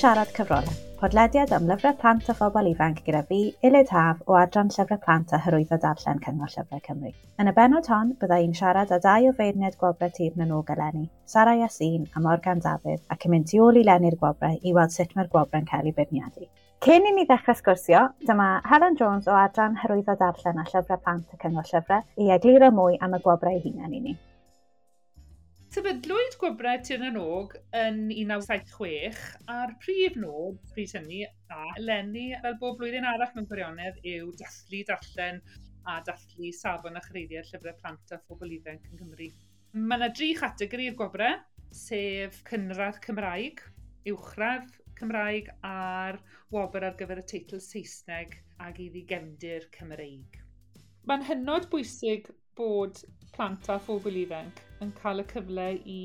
[0.00, 4.70] siarad cyfrolau, podlediad am lyfrau plant a phobl ifanc gyda fi, Ilyd Haf o Adran
[4.72, 7.10] Llyfrau Plant a Hyrwyddo Darllen Cyngor Llyfrau Cymru.
[7.42, 10.62] Yn y benod hon, bydda i'n siarad â dau o feirniad gwobrau tîm yn o
[10.76, 14.72] eleni, Sara Iasin a Morgan Dafydd, ac yn mynd tu ôl i lenni'r gwobrau i
[14.78, 16.48] weld sut mae'r gwobrau'n cael ei beirniadu.
[16.80, 21.36] Cyn i ni ddechrau sgwrsio, dyma Helen Jones o Adran Hyrwyddo Darllen a Llyfrau Plant
[21.36, 24.18] y Cyngor Llyfrau i egluro mwy am y gwobrau hunain i ni.
[25.70, 29.18] Sefydlwyd gwybrau Tir yn Og yn 1976
[29.54, 31.20] a'r prif nod pryd hynny
[31.54, 35.38] a eleni fel bob blwyddyn arall mewn gwirionedd yw dathlu darllen
[35.92, 39.28] a dathlu safon a chreiddiau llyfrau plant a phobl ifanc yn Cymru.
[39.76, 41.38] Mae yna dri chategori i'r gwobrau,
[41.84, 43.62] sef cynradd Cymraeg,
[44.10, 46.18] uwchradd Cymraeg a'r
[46.50, 48.34] wobr ar gyfer y teitl Saesneg
[48.66, 50.42] ag iddi gefndir Cymreig.
[51.06, 52.26] Mae'n hynod bwysig
[52.58, 53.04] bod
[53.36, 56.00] plant a phobl ifanc yn cael y cyfle i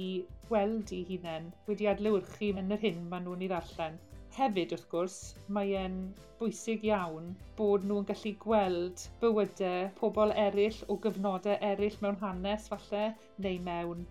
[0.52, 3.96] weld i hunain wedi adlewyrchu yn yr hyn maen nhw'n ei ddarllen.
[4.36, 5.16] Hefyd wrth gwrs,
[5.58, 5.96] mae e'n
[6.40, 13.06] bwysig iawn bod nhw'n gallu gweld bywydau pobl eraill o gyfnodau eraill mewn hanes falle,
[13.46, 14.04] neu mewn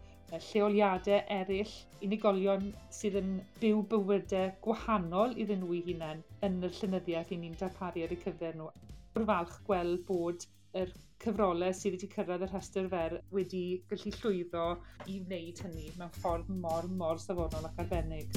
[0.47, 1.75] lleoliadau eraill,
[2.07, 2.65] unigolion
[2.99, 8.07] sydd yn byw bywydau gwahanol iddyn nhw i hunain yn y llynyddiaeth i ni'n darparu
[8.07, 8.73] ar eu cyfer nhw.
[9.15, 10.91] Rwy'n falch gweld bod yr
[11.23, 14.65] cyfrolau sydd wedi cyrraedd y rhestr fer wedi gallu llwyddo
[15.07, 18.35] i wneud hynny mewn ffordd mor, mor safonol ac arbennig.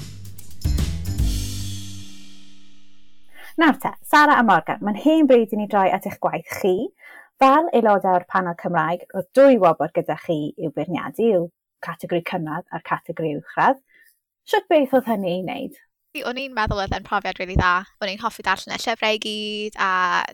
[3.58, 6.76] Nawr te, Sara a Morgan, mae'n hen bryd i ni droi at eich gwaith chi.
[7.42, 11.50] Fel aelodau'r panel Cymraeg, roedd dwy wobr gyda chi i'w beirniadu, yw
[11.86, 13.82] categori cynradd a'r categori uwchradd.
[14.48, 15.82] Sut beth oedd hynny i wneud?
[16.28, 17.74] O'n i'n meddwl oedd e'n profiad rili really dda.
[18.02, 19.92] O'n i'n hoffi darllen y llyfrau i gyd a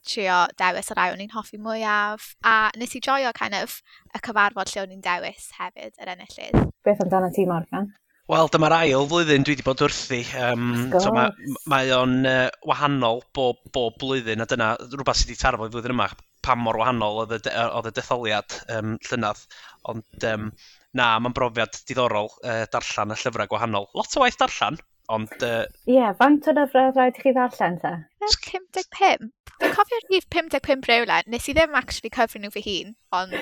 [0.08, 2.30] trio dewis y rai o'n i'n hoffi mwyaf.
[2.48, 3.80] A nes i joio kind of
[4.14, 6.72] y cyfarfod lle o'n i'n dewis hefyd yr enillydd.
[6.86, 7.92] Beth amdano ti, Morgan?
[8.32, 10.22] Wel, dyma'r ail flwyddyn dwi wedi bod wrthi.
[10.40, 11.34] Um, so mae,
[11.68, 16.08] mae o'n uh, wahanol bob, bob blwyddyn, a dyna rhywbeth sydd wedi tarfod flwyddyn yma,
[16.46, 19.44] pam mor wahanol oedd y, oedd y detholiad um, llynydd.
[19.92, 20.48] Ond um,
[20.96, 23.90] na, mae'n brofiad diddorol uh, darllen y llyfrau gwahanol.
[24.00, 24.80] Lot o waith darllen,
[25.12, 25.34] Ond...
[25.36, 27.98] Ie, uh, yeah, faint o lyfrau rhaid i chi ddarllen ta?
[28.24, 29.28] 55.
[29.60, 33.36] Dwi'n cofio rhif 55 rhywle, Nes i ddim actually cyfri nhw fy hun, ond...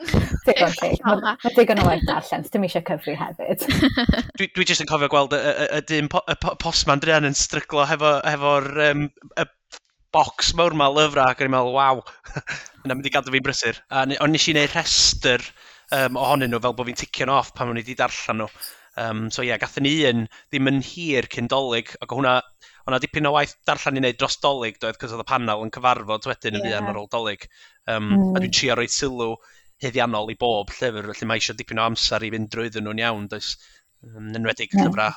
[0.46, 0.90] Digon chi.
[1.04, 3.66] Mae digon o waith darllen, dim eisiau cyfri hefyd.
[4.38, 7.36] dwi, dwi jyst yn cofio gweld y, y, y, dyn po, y postman drian yn
[7.36, 8.54] stryglo hefo'r hefo
[8.88, 9.46] um, y
[10.16, 12.00] bocs mawr ma lyfrau ac yn i'n meddwl, waw,
[12.86, 13.78] yna mynd i gadw fi'n brysur.
[13.92, 15.44] A ond nes i wneud rhestr
[15.94, 18.50] um, ohonyn nhw fel bod fi'n ticio'n off pan o'n i wedi darllen nhw.
[18.98, 22.40] Um, so ie, yeah, gathen ni un ddim yn hir cyn dolyg, ac hwnna,
[22.82, 25.70] hwnna dipyn o waith darllen i wneud dros dolyg, doedd, cos oedd y panel yn
[25.74, 26.80] cyfarfod wedyn yn yeah.
[26.80, 27.46] fuan ar ôl dolyg.
[27.86, 28.34] Um, mm.
[28.34, 29.34] A dwi'n trio roi sylw
[29.84, 33.28] heddiannol i bob llyfr, felly mae eisiau dipyn o amser i fynd drwyddyn nhw'n iawn,
[33.30, 33.52] does,
[34.08, 34.88] um, enwedig yeah.
[34.88, 35.14] llyfrau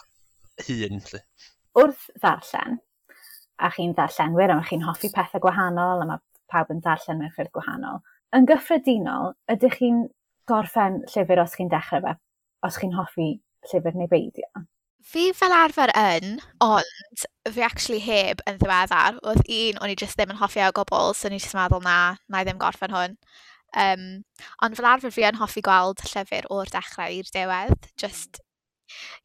[0.67, 1.01] hun.
[1.09, 1.21] Lly.
[1.81, 2.77] Wrth ddarllen,
[3.57, 6.21] a chi'n ddarllenwyr, a chi'n hoffi pethau gwahanol, a mae
[6.53, 8.03] pawb yn darllen mewn ffyrdd gwahanol.
[8.37, 10.05] Yn gyffredinol, ydych chi'n
[10.49, 12.13] gorffen llyfr os chi'n dechrau fe,
[12.69, 13.31] os chi'n hoffi
[13.71, 14.65] llyfr neu beidio.
[15.03, 19.19] Fi fel arfer yn, ond fi actually heb yn ddiweddar.
[19.27, 21.83] Oedd un o'n i just ddim yn hoffi o gobl, so o'n i jyst meddwl
[21.83, 21.97] na,
[22.31, 23.17] na i ddim gorffen hwn.
[23.83, 24.07] Um,
[24.63, 28.39] ond fel arfer fi yn hoffi gweld llyfr o'r dechrau i'r diwedd, just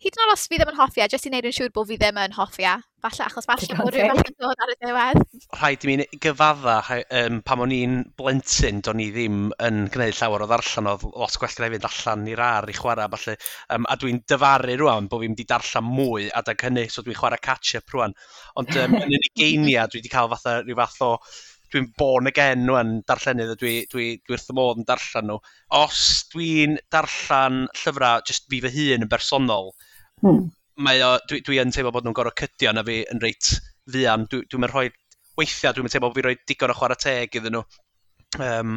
[0.05, 1.91] Hyd yn oed os fi ddim yn hoffi a jyst i wneud yn siŵr bod
[1.91, 4.75] fi ddim yn hoffi a Falle achos falle bod rhywun falle yn dod ar y
[4.83, 5.19] diwedd.
[5.55, 6.79] Rhaid i mi gyfadda,
[7.21, 9.37] um, pam o'n i'n blentyn, do'n i ddim
[9.69, 13.06] yn gwneud llawer o ddarllen oedd lot gwell gyda fynd allan i'r ar i chwarae,
[13.12, 13.37] falle.
[13.77, 17.21] Um, a dwi'n dyfaru rwan bod fi'n mynd i darllen mwy adag hynny, so dwi'n
[17.21, 18.17] chwarae catch-up rwan.
[18.59, 21.12] Ond um, yn y geiniau, dwi wedi cael fatha rhyw fath o
[21.73, 25.39] dwi'n born again nhw'n darllenydd a dwi, dwi, dwi wrth y modd yn darllen nhw.
[25.79, 29.75] Os dwi'n darllen llyfrau jyst fi fy hun yn bersonol,
[30.23, 30.47] hmm.
[30.84, 33.69] mae o, dwi, dwi yn teimlo bod nhw'n gorau cydio na fi yn reit fuan.
[33.93, 34.88] Dwi'n dwi, dwi rhoi,
[35.41, 37.65] weithiau dwi'n teimlo bod fi rhoi digon o chwarae teg iddyn nhw.
[38.44, 38.76] Um,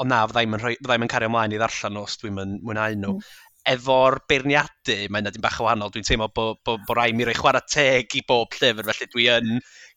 [0.00, 3.16] ond na, fyddai'n fydda, yn cario ymlaen i ddarllen nhw os dwi'n mwynhau nhw.
[3.18, 3.40] Mm.
[3.72, 5.92] Efo'r beirniadu, mae'n nad bach o wahanol.
[5.94, 9.10] Dwi'n teimlo bod bo, bo, bo rai mi roi chwarae teg i bob llyfr, felly
[9.12, 9.52] dwi yn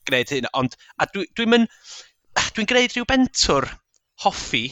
[0.06, 0.52] gwneud hyn.
[0.60, 1.48] Ond, a dwi'n dwi, dwi
[2.56, 3.68] dwi'n gwneud rhyw bentwr
[4.24, 4.66] hoffi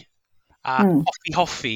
[0.64, 1.04] a mm.
[1.10, 1.76] hoffi hoffi.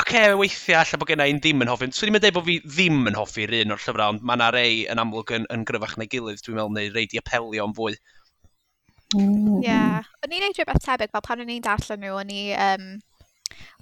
[0.00, 1.90] Ac okay, e, weithiau allan bod gennau un ddim yn hoffi.
[1.92, 4.76] Swn i'n dweud bod fi ddim yn hoffi'r un o'r llyfrau, ond mae yna rei
[4.90, 7.98] yn amlwg yn, yn gryfach neu gilydd, dwi'n meddwl, neu rei di apelio am fwy.
[9.14, 9.60] Hmm.
[9.60, 10.06] Ie, yeah.
[10.24, 12.88] o'n i'n neud rhywbeth tebyg, fel pan o'n i'n darllen nhw, o'n i, um,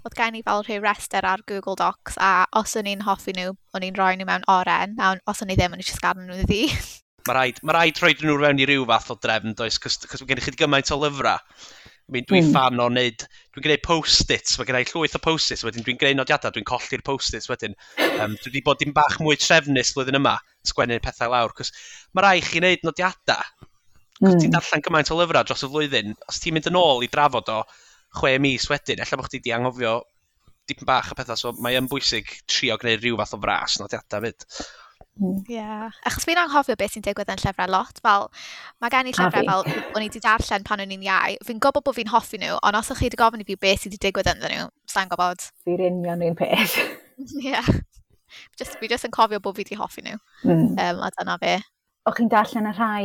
[0.03, 3.55] oedd gen i fel rhyw rester ar Google Docs, a os o'n i'n hoffi nhw,
[3.73, 6.43] o'n i'n rhoi nhw mewn oren, a os o'n i ddim, o'n i'n siarad nhw
[6.43, 6.67] ddi.
[7.29, 9.79] Mae rhaid, ma rhaid rhoi nhw fewn i ryw fath o drefn, does?
[9.83, 11.41] Cos mae gennych chi gymaint o lyfrau.
[12.09, 12.55] I mean, dwi'n mm.
[12.57, 13.23] fan o wneud,
[13.55, 17.49] dwi'n gwneud post-its, mae gennau llwyth o post-its, wedyn dwi'n gwneud nodiadau, dwi'n colli'r post-its
[17.49, 17.77] wedyn.
[18.19, 20.35] Um, dwi wedi bod dim bach mwy trefnus flwyddyn yma,
[20.69, 21.71] sgwennu'r pethau lawr, cos
[22.13, 23.47] mae rai chi wneud nodiadau,
[24.19, 24.43] cos mm.
[24.43, 24.57] ti'n hmm.
[24.59, 27.63] darllen gymaint o lyfrau dros y flwyddyn, os ti'n mynd yn ôl i drafod o
[28.19, 29.97] chwe mis wedyn, efallai bod chi wedi anghofio
[30.69, 34.27] dipyn bach o pethau, so mae yn bwysig trio gwneud rhyw fath o fras nodiadau
[34.27, 34.47] fyd.
[35.21, 35.43] Hmm.
[35.45, 35.91] Ie, yeah.
[36.09, 38.31] achos fi'n anghofio beth sy'n digwydd yn llyfrau lot, fel
[38.81, 41.85] mae gen i llyfrau fel o'n i wedi darllen pan o'n i'n iau, fi'n gwybod
[41.85, 44.01] bod fi'n hoffi nhw, ond os o'ch chi wedi gofyn i fi beth sydd wedi
[44.07, 45.45] digwydd ynddyn nhw, sa'n gwybod.
[45.67, 46.79] Fi'r union un peth.
[47.21, 47.51] Ie.
[47.51, 47.69] yeah.
[48.57, 50.17] Just, fi jyst yn cofio bod fi wedi hoffi nhw,
[50.49, 50.67] mm.
[50.81, 51.59] um, a dyna fe.
[52.09, 53.05] O'ch chi'n darllen y rhai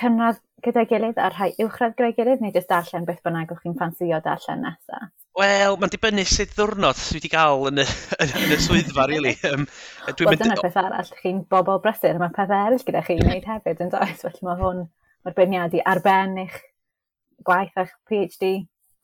[0.00, 3.76] cynradd gyda'i gilydd a rhai uwchradd gyda'i gilydd, neu jyst darllen beth bynnag o'ch chi'n
[3.76, 5.12] ffansio darllen nesaf?
[5.36, 7.84] Wel, mae'n dibynnu sut ddwrnod dwi wedi cael yn y,
[8.24, 9.34] yn, yn y swyddfa, really.
[9.50, 9.66] Um,
[10.08, 10.40] e, Wel, mynd...
[10.40, 14.22] dyna'r peth arall, chi'n bobl brysur, mae pethau eraill gyda chi'n gwneud hefyd yn does,
[14.22, 14.80] felly mae hwn,
[15.26, 16.56] mae'r beirniadu ar ben eich
[17.44, 18.54] gwaith a'ch PhD,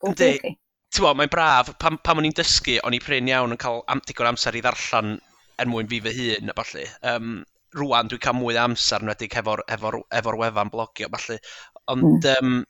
[0.01, 0.55] bob chi.
[0.93, 4.01] Ti'n mae'n braf, pam, pam o'n i'n dysgu, o'n i prin iawn yn cael am,
[4.09, 5.19] digon amser i ddarllen
[5.61, 6.89] er mwyn fi fy hun, a falle.
[7.13, 7.39] Um,
[7.77, 11.39] rwan, dwi'n cael mwy o amser, yn nwedig efo'r efo, efo wefan blogio, falle.
[11.93, 12.41] Ond, mm.
[12.41, 12.63] um,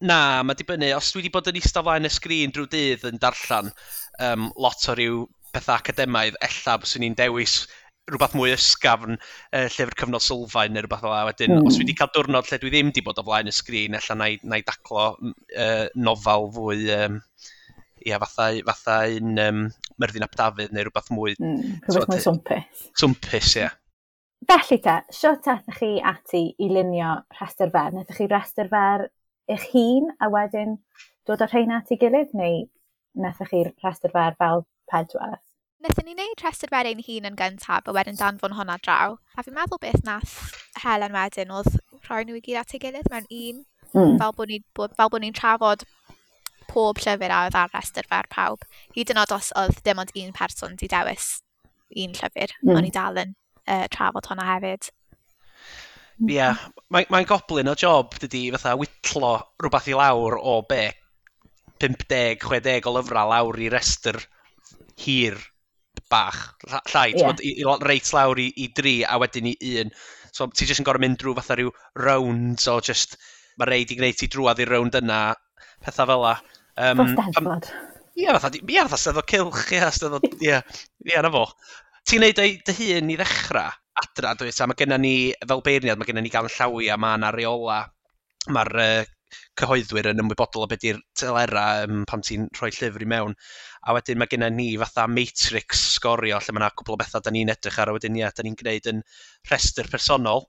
[0.00, 0.92] Na, mae dibynnu.
[0.96, 3.70] Os dwi wedi bod yn eistedd flaen y sgrin drwy dydd yn darllen
[4.24, 5.22] um, lot o ryw
[5.54, 7.62] bethau academaidd, ella byswn i'n dewis
[8.10, 9.18] rhywbeth mwy ysgafn,
[9.54, 11.24] uh, llyfr cyfnod sylfaen neu rhywbeth fel la.
[11.28, 11.66] wedyn, mm.
[11.68, 14.16] os dwi wedi cael diwrnod lle dwi ddim wedi bod o flaen y sgrin, ella
[14.18, 17.20] na, na i daclo uh, nofal fwy, um,
[18.06, 19.60] ia, fatha, fatha un um,
[20.00, 21.36] Myrddin Ap Dafydd neu rhywbeth mwy...
[21.38, 22.88] Mm, rhywbeth so, mwy swmpus.
[23.02, 23.68] Swmpus, ia.
[23.68, 23.78] Yeah.
[24.48, 27.92] Felly te, siwt atych chi ati i lunio rhestr fer?
[27.94, 29.10] Nethych chi rhestr fer
[29.54, 30.78] eich hun a wedyn
[31.28, 32.64] dod o'r rhain at ei gilydd neu
[33.24, 35.38] nethach chi'r rhestr fer fel pedwar?
[35.80, 39.16] Nethon ni wneud rhestr fer ein hun yn gyntaf a wedyn danfon hwnna draw.
[39.36, 40.34] A fi'n meddwl beth nath
[40.82, 43.64] Helen wedyn oedd rhoi nhw i gyd at ei gilydd mewn un.
[43.94, 44.18] Mm.
[44.20, 45.86] Fel bod ni'n bod, fel bod ni trafod
[46.70, 48.66] pob llyfr a oedd ar rhestr fer pawb.
[48.96, 51.40] Hyd yn oed os oedd dim ond un person di dewis
[51.90, 52.76] un llyfr, mm.
[52.76, 52.94] o'n i hmm.
[52.94, 53.32] dal yn
[53.66, 54.92] uh, trafod hwnna hefyd.
[56.28, 56.80] Ia, mm-hmm.
[56.92, 60.90] mae'n mae goblin o job dydy fatha whitlo rhywbeth i lawr o be?
[61.80, 64.18] 50-60 o lyfrau lawr i restr
[65.00, 65.38] hir
[66.10, 66.40] bach,
[66.92, 67.36] llai, yeah.
[67.40, 69.92] i, i reit lawr i, i dri a wedyn i un.
[70.34, 71.70] So ti jyst yn gorau mynd drwy fatha rhyw
[72.04, 73.16] rounds o just,
[73.58, 75.20] mae reid i gwneud ti drwad i'r rownd yna,
[75.86, 76.34] pethau fel la.
[76.76, 77.70] Um, Fostadfod.
[78.18, 80.58] Ie, fatha, ie, fatha steddod cilch, ie, steddod, ie,
[81.08, 81.46] ie, na fo.
[82.10, 85.14] Ti'n neud dy, dy hun i ddechrau, adra, dwi, a mae gennym ni,
[85.46, 87.80] fel beirniad, mae gennym ni gan llawi a mae yna reola,
[88.56, 89.08] mae'r uh,
[89.60, 93.36] cyhoeddwyr yn ymwybodol o beth i'r telera um, pan ti'n rhoi llyfr i mewn.
[93.86, 97.32] A wedyn mae gennym ni fatha matrix sgorio lle mae yna cwbl o bethau da
[97.34, 99.04] ni'n edrych ar a wedyn ie, da ni'n gwneud yn
[99.50, 100.48] rhestr personol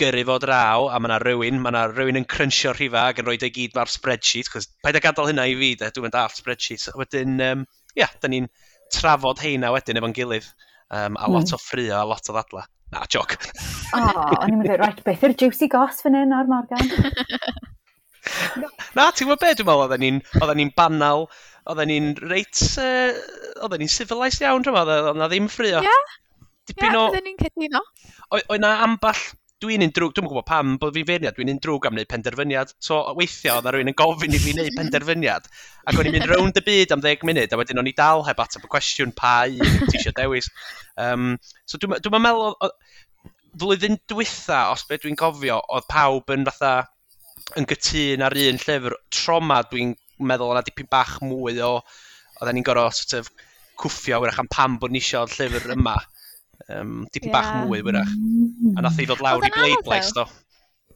[0.00, 3.28] gyrru fod raw a mae yna rhywun, mae yna rhywun yn crunchio rhifa ac yn
[3.28, 6.18] rhoi ei gyd mae'r spreadsheet, cos paid a gadael hynna i fi, de, dwi'n mynd
[6.20, 6.86] all spreadsheet.
[6.92, 7.64] A wedyn, um,
[7.98, 8.48] ia, da ni'n
[8.94, 10.48] trafod heina wedyn efo'n gilydd.
[10.90, 11.34] Um, a hmm.
[11.36, 11.54] lot mm.
[11.54, 12.64] o ffrio, a lot o ddadla.
[12.90, 13.36] Na, joc.
[13.94, 16.90] O, oh, o'n i'n meddwl, right, beth yw'r juicy gos fan hyn o'r Morgan?
[18.98, 21.28] Na, ti'n gwybod be, dwi'n meddwl, oedden ni'n ni, ni banal,
[21.70, 23.14] oedden ni'n reit, uh,
[23.62, 25.84] oedden ni'n civilised iawn, dwi'n meddwl, oedden na ddim ffrio.
[25.84, 26.16] Ie, yeah.
[26.70, 27.04] dipyn yeah, o...
[27.12, 27.84] Oedden ni'n cytuno.
[28.40, 29.22] Oedd na amball
[29.60, 32.72] dwi'n un drwg, dwi'n gwybod pam bod fi'n feirniad, dwi'n un drwg am wneud penderfyniad.
[32.82, 35.48] So weithio, oedd rhywun yn gofyn i fi wneud penderfyniad.
[35.90, 38.24] Ac o'n i'n mynd rownd y byd am 10 munud, a wedyn o'n i dal
[38.28, 40.48] heb ateb y cwestiwn pa un ti eisiau dewis.
[41.00, 41.34] Um,
[41.68, 42.56] so dwi'n dwi meddwl,
[43.60, 46.74] flwyddyn diwetha, os beth dwi'n cofio, oedd pawb yn fatha
[47.60, 48.96] yn gytun ar un llyfr.
[49.12, 49.92] Troma dwi'n
[50.30, 51.76] meddwl yna dipyn bach mwy o,
[52.40, 53.32] oedden ni'n gorfod sort of,
[53.80, 55.96] cwffio wrach am pam bod ni eisiau'r llyfr yma.
[56.70, 57.34] Um, dipyn yeah.
[57.34, 58.14] bach mwy wyrach.
[58.76, 60.26] A nath i ddod lawr i Bleidlais, do.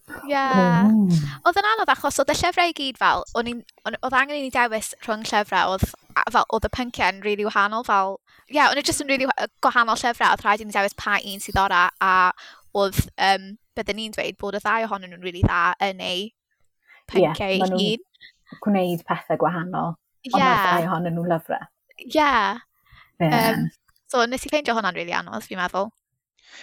[0.04, 0.28] Ie.
[0.28, 0.84] Yeah.
[1.48, 4.92] Oedd yn anodd achos oedd y llyfrau i gyd fel, oedd angen i ni dewis
[5.06, 5.86] rhwng llyfrau, oedd
[6.34, 9.08] fel oedd y pynciau yn rili really wahanol, fel, ie, yeah, o'n i just yn
[9.08, 12.12] rili really gwahanol llyfrau, oedd rhaid i ni dewis pa un sydd ora, a
[12.76, 13.00] oedd,
[13.30, 16.26] um, byddwn ni'n dweud bod y ddau ohonyn nhw'n rili really dda yn ei
[17.10, 18.04] pynciau yeah, un.
[18.66, 20.44] gwneud pethau gwahanol, ond yeah.
[20.44, 21.70] mae'r ddau ohonyn nhw'n lyfrau.
[21.96, 22.10] Ie.
[22.18, 22.60] Yeah.
[23.24, 23.64] yeah.
[24.14, 25.88] So nes i ffeindio hwnna'n rili really anodd, fi'n meddwl.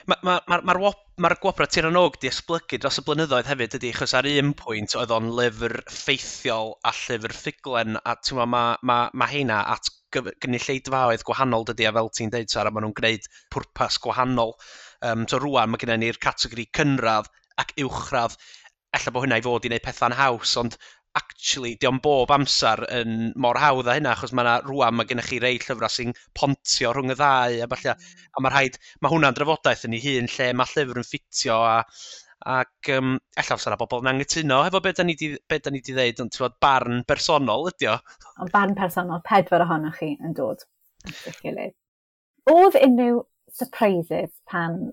[0.07, 0.91] Mae'r ma, ma, ma, ma,
[1.25, 5.11] ma Gwobra Tiranoog di esblygu dros y blynyddoedd hefyd ydy, achos ar un pwynt oedd
[5.11, 11.67] o'n lyfr ffeithiol a llyfr ffuglen, a ti'n ma, ma, ma heina at gynulleidfaoedd gwahanol
[11.67, 14.55] dydy, a fel ti'n deud, Sara, maen nhw'n gwneud pwrpas gwahanol.
[15.03, 17.27] Um, so rwan mae gennym ni'r categori cynradd
[17.59, 18.39] ac uwchradd,
[18.95, 20.79] ella bod hynna i fod i wneud pethau'n haws, ond
[21.17, 25.29] actually, diom bob amser yn mor hawdd a hynna, achos mae yna rwan mae gennych
[25.31, 27.95] chi rei llyfrau sy'n pontio rhwng y ddau a falle,
[28.31, 31.75] a mae rhaid, mae hwnna'n drafodaeth yn ei hun lle mae llyfr yn ffitio a,
[32.55, 35.73] ac um, ella os yna bobl yn anghytuno, hefo beth da ni di, beth da
[35.73, 37.97] ni di ddeud, ond ti'n barn bersonol ydi o.
[38.41, 40.63] Ond barn personol, pedwar ohonoch chi yn dod.
[42.51, 44.91] Oedd unrhyw surprises pan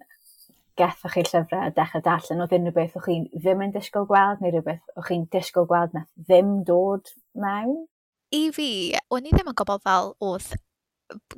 [0.79, 4.45] gethoch chi'r llyfrau a dechrau darllen, oedd unrhyw beth o'ch chi'n ddim yn disgwyl gweld
[4.45, 7.85] neu rhywbeth o'ch chi'n disgwyl gweld na ddim dod mewn?
[8.35, 8.71] I fi,
[9.15, 10.51] o'n i ddim yn gwybod fel oedd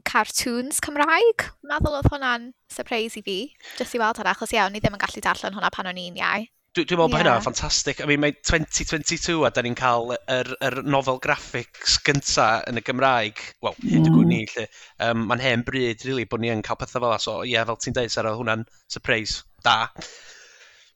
[0.09, 1.45] cartoons Cymraeg.
[1.67, 3.39] Meddwl oedd hwnna'n surprise i fi,
[3.79, 6.19] jyst i weld hwnna, achos iawn, ni ddim yn gallu darllen hwnna pan o'n i'n
[6.21, 6.47] iau.
[6.71, 7.23] Dwi'n dwi meddwl bod yeah.
[7.25, 8.01] hynna'n ffantastig.
[8.01, 12.83] I mean, mae 2022 a da ni'n cael yr, yr nofel graphics gynta yn y
[12.87, 13.43] Gymraeg.
[13.67, 14.53] Wel, hyd y gwni, mm.
[14.53, 14.67] lle.
[15.03, 17.19] Um, Mae'n hen bryd, really, bod ni yn cael pethau fel la.
[17.25, 19.43] So, ie, yeah, fel ti'n deud, Sarah, hwnna'n surprise.
[19.67, 19.91] Da.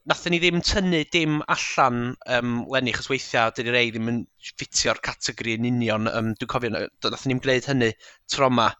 [0.06, 2.00] Nathon ni ddim tynnu dim allan
[2.38, 6.06] um, lenni, chos weithiau, dyn ni rei ddim yn ffitio'r categori yn union.
[6.06, 7.90] Um, dwi'n cofio, nathon ni'n gwneud hynny
[8.30, 8.70] tro yma.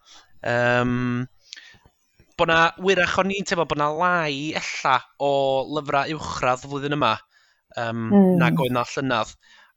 [0.47, 1.25] Um,
[2.39, 5.31] bod na, wyrach o'n i'n teimlo bod na lai ella o
[5.77, 7.15] lyfrau uwchradd flwyddyn yma
[7.79, 8.35] um, mm.
[8.41, 9.35] na oedd na llynydd.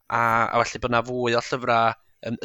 [0.07, 1.97] A, a felly bod na fwy o llyfrau,
[2.29, 2.37] um,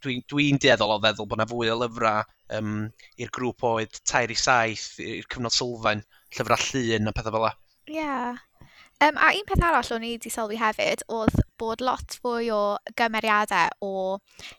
[0.00, 2.22] dwi'n dwi, dwi deddol o feddwl bod na fwy o lyfrau
[2.58, 2.76] um,
[3.20, 6.04] i'r grŵp oed tair i saith, i'r cyfnod sylfaen,
[6.36, 7.56] llyfrau llun a pethau fel la.
[7.90, 7.98] Ie.
[7.98, 8.46] Yeah.
[9.00, 12.76] Um, a un peth arall o'n i wedi sylwi hefyd oedd bod lot fwy o
[13.00, 13.92] gymeriadau o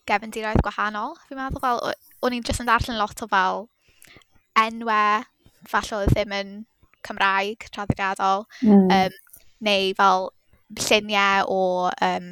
[0.09, 1.13] gefndiroedd gwahanol.
[1.27, 1.83] Fi'n meddwl fel,
[2.25, 3.67] o'n i'n jyst yn darllen lot o fel
[4.59, 5.23] enwau
[5.69, 6.53] falle oedd e ddim yn
[7.05, 8.91] Cymraeg traddodiadol mm.
[8.93, 9.17] um,
[9.65, 10.29] neu fel
[10.81, 11.61] lluniau o
[12.01, 12.27] um,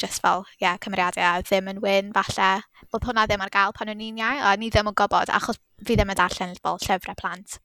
[0.00, 2.50] just fel, ie, yeah, cymeriadau a ddim yn wyn, falle.
[2.90, 5.60] Oedd hwnna ddim ar gael pan o'n i'n iau, a ni ddim yn gwybod, achos
[5.84, 7.58] fi ddim yn darllen fel llyfrau plant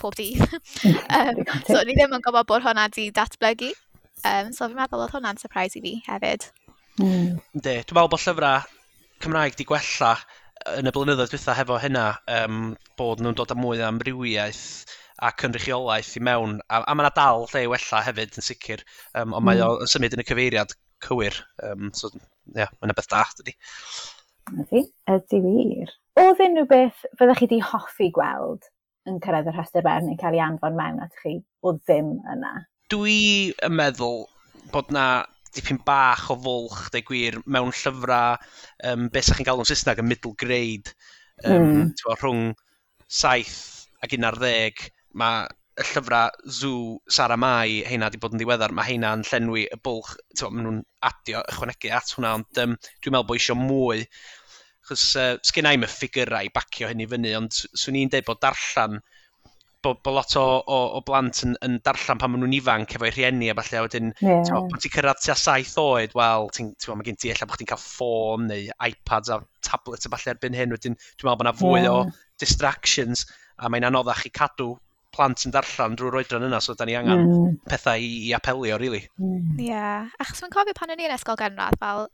[0.00, 0.40] pob dydd.
[1.12, 3.72] um, so, ni ddim yn gwybod bod hwnna di datblygu.
[4.24, 6.48] Um, so, fi'n meddwl oedd hwnna'n surprise i fi hefyd.
[7.02, 7.36] Mm.
[7.52, 8.64] De, dwi'n meddwl bod llyfrau
[9.24, 10.14] Cymraeg di gwella
[10.72, 12.04] yn y blynyddoedd dwytha hefo hynna,
[12.40, 12.60] um,
[12.98, 14.64] bod nhw'n dod â mwy o amrywiaeth
[15.22, 18.84] a cynrychiolaeth i mewn, a, a mae yna dal lle wella hefyd yn sicr,
[19.20, 19.84] um, ond mae mm.
[19.84, 23.56] o'n symud yn y cyfeiriad cywir, um, so ia, yeah, mae'n yna beth da, dydy.
[24.54, 25.92] Ydy, ydy wir.
[26.20, 28.68] Oedd unrhyw beth fyddech chi wedi hoffi gweld
[29.08, 32.54] yn cyrraedd y rhestr mewn yn cael ei anfon mewn at chi o ddim yna?
[32.92, 33.18] Dwi
[33.64, 34.24] yn meddwl
[34.72, 35.06] bod na
[35.56, 38.38] dipyn bach o fwlch, deu gwir, mewn llyfrau,
[38.90, 40.94] um, beth sa'ch chi'n galw'n Saesneg, y middle grade,
[41.44, 41.92] um, mm.
[42.00, 42.46] Tywa, rhwng
[43.08, 43.52] 7
[44.04, 44.88] ac 11,
[45.20, 45.46] mae
[45.80, 49.80] y llyfrau Zoo, Sara Mai, heina wedi bod yn ddiweddar, mae heina yn llenwi y
[49.82, 54.04] bwlch, maen nhw'n adio, ychwanegu at hwnna, ond um, dwi'n meddwl bod eisiau mwy,
[54.88, 58.42] chos uh, sgen i'm y ffigurau i bacio hynny fyny, ond swn i'n dweud bod
[58.44, 59.00] darllen
[59.84, 63.12] bod bo lot o, o, o blant yn, yn darllen pan maen nhw'n ifanc efo'i
[63.12, 64.42] rhieni a falle, wedyn, yeah.
[64.50, 67.72] pan ti'n cyrraedd tua saith oed, wel, ti'n ti mae gen ti efallai bod chdi'n
[67.72, 71.56] cael ffôn neu iPads a tablets a falle erbyn hyn, wedyn dwi'n meddwl bod yna
[71.60, 71.92] fwy yeah.
[71.92, 73.26] o distractions
[73.62, 74.74] a mae'n anoddach i cadw
[75.14, 77.58] plant yn darllen drwy'r oedran yna, so da ni angen mm.
[77.70, 79.04] pethau i, i apelio, really.
[79.20, 79.34] Mm.
[79.34, 79.60] Ie, mm.
[79.68, 80.14] yeah.
[80.22, 82.08] achos mae'n cofio pan o'n i'n ysgol gynradd, fel,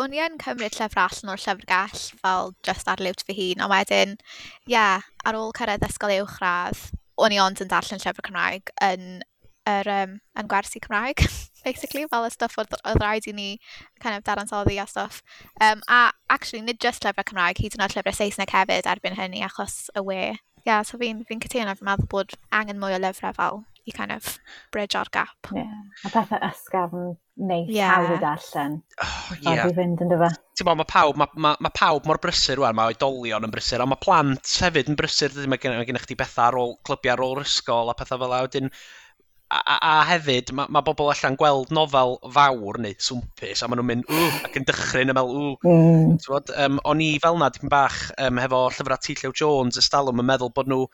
[0.00, 3.74] o'n i yn cymryd llyfr allan o'r llyfrgell, fel, just ar liwt fy hun, ond
[3.74, 6.86] wedyn, ie, yeah, ar ôl cyrraedd ysgol uwchradd,
[7.22, 9.20] o'n i ond yn darllen llyfr Cymraeg yn,
[9.68, 11.24] er, um, yn gwersi Cymraeg,
[11.66, 13.48] basically, fel y stuff oedd, oedd rhaid i ni
[14.02, 15.22] kind of daransoddi a stuff.
[15.60, 19.44] Um, a actually, nid just llyfr Cymraeg, hyd yn oed llyfr Saesneg hefyd erbyn hynny,
[19.46, 20.22] achos y we.
[20.66, 24.10] Yeah, so fi'n fi cytuno, fi'n meddwl bod angen mwy o lyfrau fel i kind
[24.10, 24.36] of
[24.74, 25.52] bridge o'r gap.
[25.54, 25.86] Yeah.
[26.04, 27.94] a pethau ysgafn neis yeah.
[27.94, 28.76] hawdd i darllen.
[29.04, 29.64] Oh, yeah.
[29.64, 30.30] Oedd i fynd yn dyfa.
[30.56, 33.82] Ti'n bod, mae pawb, mae ma, ma pawb mor brysur rwan, mae oedolion yn brysur,
[33.84, 37.16] ond mae plant hefyd yn brysur, dydyn, mae gennych gen chi bethau ar ôl clybiau
[37.16, 38.70] ar ôl ysgol a pethau fel yna, wedyn,
[39.52, 43.82] a, a, a hefyd, mae ma bobl allan gweld nofel fawr neu swmpus, a maen
[43.82, 45.74] nhw'n mynd, ww, ac yn dychryn a meddwl, ww.
[45.76, 46.16] Mm.
[46.64, 49.18] Um, o'n i fel na, dim bach, um, hefo llyfrau T.
[49.20, 50.88] Llew Jones, ystalwm, yn meddwl bod nhw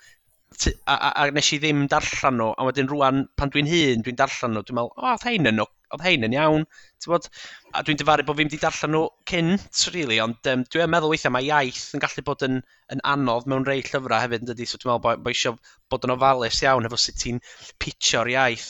[0.86, 4.18] a, a, a nes i ddim darllen nhw, a wedyn rwan, pan dwi'n hun, dwi'n
[4.18, 6.66] darllen nhw, dwi'n meddwl, o, oh, hyn yn oedd hein yn iawn,
[7.06, 7.26] Bod,
[7.74, 11.32] A dwi'n dyfaru bod fi'n di darllen nhw cynt, really, ond um, dwi'n meddwl weithiau
[11.34, 12.58] mae iaith yn gallu bod yn,
[12.94, 14.68] yn anodd mewn rei llyfrau hefyd, yn dydi?
[14.68, 15.56] So dwi'n meddwl bod, bod eisiau
[15.90, 17.40] bod yn ofalus iawn efo sut ti'n
[17.82, 18.68] pitio'r iaith.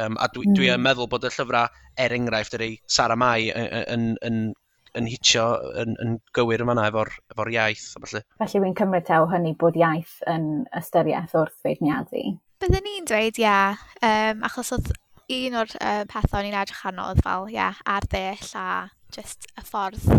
[0.00, 0.58] Um, a dwi, mm.
[0.58, 4.42] dwi meddwl bod y llyfrau, er enghraifft, yr ei Sara Mai yn, yn, yn,
[4.98, 5.46] yn hitio
[5.80, 7.86] yn, yn gywir yma efo'r efo iaith.
[8.02, 12.26] Felly, felly wy'n cymryd tew hynny bod iaith yn ystyriaeth wrth feirniadu.
[12.60, 13.60] Byddwn ni'n dweud ia,
[14.04, 14.90] um, achos oedd
[15.36, 18.66] un o'r uh, pethau o'n i'n edrych arno oedd fel, ie, yeah, ar ddill a
[19.14, 20.18] just y ffordd, ie,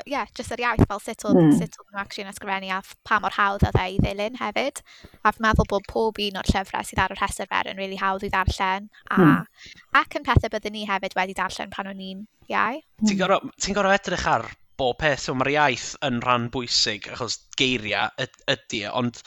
[0.00, 1.52] uh, yeah, just yr iaith, fel sut oedd mm.
[1.58, 4.82] sut oedd nhw actually yn ysgrifennu a pa mor hawdd oedd e i ddilyn hefyd.
[5.22, 8.00] A fi'n meddwl bod pob un o'r llyfrau sydd ar y rhestr fer yn really
[8.00, 8.90] hawdd i ddarllen.
[9.10, 9.70] A, mm.
[10.02, 12.82] Ac yn pethau byddwn ni hefyd wedi darllen pan o'n i'n iau.
[13.00, 13.08] Hmm.
[13.08, 18.10] Ti'n gorfod ti edrych ar bob peth, so mae'r iaith yn rhan bwysig, achos geiriau
[18.18, 19.20] ydy, e, ond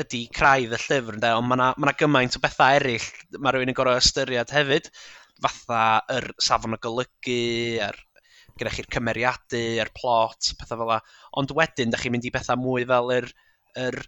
[0.00, 1.32] ydy craidd y llyfr, ynde?
[1.36, 3.08] ond mae yna ma gymaint o bethau eraill
[3.38, 4.88] mae rhywun yn gorau ystyried hefyd,
[5.42, 5.82] fatha
[6.16, 7.42] yr safon o golygu,
[7.84, 7.98] a'r
[8.58, 10.98] gyda chi'r cymeriadu, a'r plot, pethau fel la.
[11.40, 13.28] Ond wedyn, da chi'n mynd i bethau mwy fel yr,
[13.84, 13.98] yr,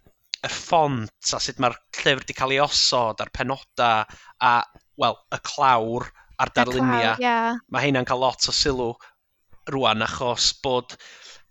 [0.45, 4.05] yr ffont, a sut mae'r llyfr wedi cael ei osod, a'r penodau,
[4.49, 4.53] a,
[5.01, 6.09] wel, y clawr
[6.41, 7.15] a'r darluniau.
[7.21, 7.61] Yeah.
[7.71, 8.93] Mae heina'n cael lot o sylw
[9.71, 10.97] rwan achos bod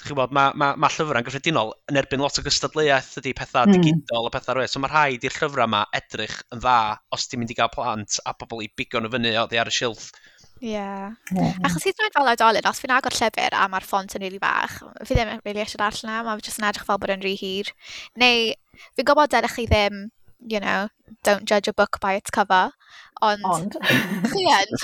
[0.07, 3.75] chi'n bod, mae ma, ma llyfrau'n gyffredinol yn erbyn lot o gystadleuaeth ydy pethau mm.
[3.79, 4.69] digidol a pethau rwy.
[4.71, 6.79] So mae rhaid i'r llyfrau yma edrych yn dda
[7.15, 9.71] os ti'n mynd i gael plant a pobl i bigo nhw fyny o ddi ar
[9.71, 10.11] y silff.
[10.63, 10.71] Ie.
[10.71, 11.15] Yeah.
[11.35, 11.57] yeah.
[11.67, 14.41] Achos hyd yn oed fel oedolyn, os fi'n agor llyfr a mae'r ffont yn rili
[14.43, 17.25] bach, fi ddim yn rili eisiau darllen yna, mae'n jyst yn edrych fel bod yn
[17.25, 17.73] rhy hir.
[18.21, 18.53] Neu,
[18.95, 20.07] fi'n gwybod dylech chi ddim,
[20.49, 20.89] you know,
[21.27, 22.71] don't judge a book by its cover,
[23.21, 23.45] ond...
[23.45, 23.77] Ond?
[24.33, 24.75] chi yn.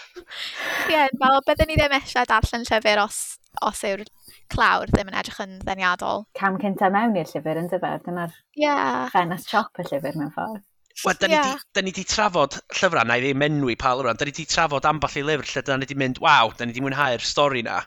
[0.86, 3.22] chi yn, fel byddwn ni ddim eisiau darllen llyfr os,
[3.64, 4.04] os yw'r
[4.52, 6.24] clawr ddim yn edrych yn ddeniadol.
[6.38, 9.06] Cam cynta mewn i'r llyfr yn dyfa, dyna'r yeah.
[9.12, 10.64] ffenas chop y llyfr mewn ffordd.
[11.04, 11.58] Wel, da ni, yeah.
[11.74, 14.18] di, ni di trafod llyfrau na i ddim enwi pa rwan.
[14.18, 16.74] Da ni di trafod amball i lyfr lle da ni di mynd, waw, da ni
[16.74, 17.78] di mwynhau'r stori na.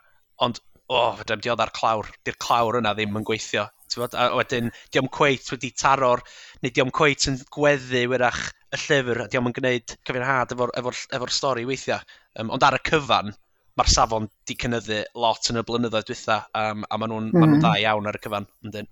[0.46, 2.08] Ond, o, oh, fydda ni di oedda'r clawr.
[2.24, 3.68] Di'r clawr yna ddim yn gweithio.
[3.98, 6.24] Bod, a wedyn, diom cweit wedi taro'r,
[6.63, 10.94] neu diom cweit yn gweddu wyrach y llyfr, a diom yn gwneud cyfiawnhad efo'r efo,
[10.96, 12.00] efo, efo stori weithiau.
[12.39, 13.36] Um, ond ar y cyfan,
[13.80, 17.40] mae'r safon di cynyddu lot yn y blynyddoedd dwytha, um, a maen nhw'n mm.
[17.40, 18.48] ma nhw dda iawn ar y cyfan.
[18.68, 18.90] Yndyn.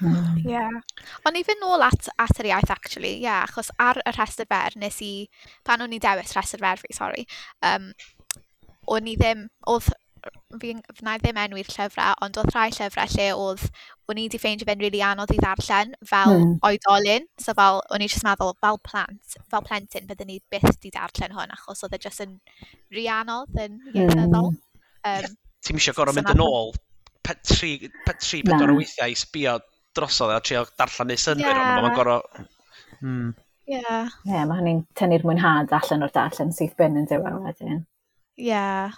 [0.00, 0.40] Mm.
[0.44, 0.80] Yeah.
[1.24, 4.76] Ond i fynd nôl at, at yr iaith, actually, yeah, achos ar y rhestr fer,
[4.80, 5.12] nes i,
[5.64, 7.24] pan o'n i dewis rhestr fer fi, sorry,
[7.64, 7.88] um,
[8.92, 9.88] o'n i ddim, oedd
[10.60, 13.64] fi, fyna i ddim enwi'r llyfrau, ond oedd rhai llyfrau lle oedd
[14.06, 16.52] o'n i wedi ffeindio fe'n rili really anodd i ddarllen fel mm.
[16.68, 17.28] oedolyn.
[17.42, 21.36] So fel, o'n i jyst meddwl, fel plant, fel plentyn, byddwn ni byth wedi darllen
[21.36, 22.36] hwn, achos oedd e jyst yn
[22.94, 24.52] rhi anodd yn ieithyddol.
[24.52, 24.60] Mm.
[25.06, 26.76] Um, Ti'n eisiau gorau so mynd yn ôl
[27.42, 27.72] tri,
[28.20, 29.56] tri pedwar o weithiau i sbio
[29.96, 31.74] drosodd a trio darllen neu synwyr, yeah.
[31.74, 32.46] ond mae'n gorau...
[33.00, 33.34] Mm.
[33.66, 33.80] Ie.
[33.80, 34.12] Yeah.
[34.28, 37.80] Yeah, mae hynny'n tynnu'r mwynhad allan o'r darllen sydd byn yn diwedd wedyn.
[38.38, 38.50] Ie.
[38.50, 38.94] Yeah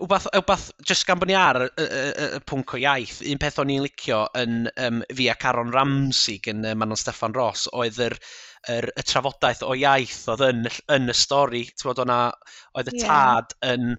[0.00, 3.40] wbath, wbath, just gan bod ni ar y, y, y, y pwnc o iaith, un
[3.42, 7.66] peth o'n i'n licio yn um, fi a Caron Ramsey gan uh, Manon Steffan Ross,
[7.72, 8.16] oedd yr,
[8.72, 10.64] yr, y trafodaeth o iaith oedd yn,
[10.96, 11.64] yn y stori.
[11.86, 13.72] Oedd y tad yeah.
[13.72, 13.96] yn,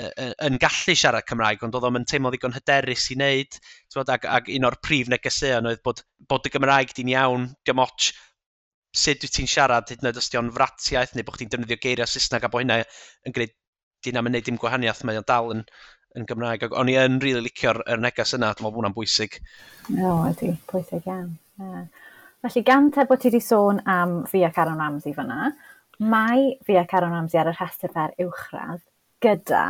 [0.00, 3.62] yn, yn gallu siarad Cymraeg, ond oedd o'n teimlo ddigon hyderus i wneud.
[3.94, 7.82] Bod, ag, ag un o'r prif negeseuon oedd bod, bod y Gymraeg di'n iawn, dim
[7.84, 8.12] otsh
[8.92, 12.08] sut wyt ti'n siarad, hyd yn oed os di fratiaeth, neu bod chdi'n defnyddio geiriau
[12.08, 13.54] Saesneg a bod hynna yn gwneud
[14.02, 15.64] 'di am yn neud dim gwahaniaeth, mae o dal yn,
[16.18, 16.68] yn Gymraeg.
[16.70, 19.38] O'n i yn rili really licio'r er neges yna, dwi'n meddwl bod hwnna'n bwysig.
[19.94, 21.36] No, ydy, bwysig iawn.
[21.60, 21.86] Yeah.
[22.42, 25.52] Felly, gan te bod ti wedi sôn am fi a Caron Ramsey fyna,
[26.02, 28.80] mae fi a Caron Ramsey ar y rhestr fer uwchradd
[29.22, 29.66] gyda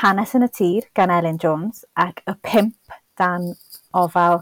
[0.00, 3.52] Hanes yn y tir gan Elin Jones ac Y Pimp dan
[3.94, 4.40] ofal